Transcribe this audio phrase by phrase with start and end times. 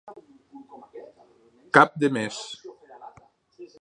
[1.79, 2.41] Cap de mes.